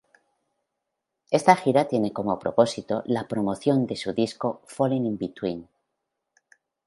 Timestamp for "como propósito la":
2.11-3.27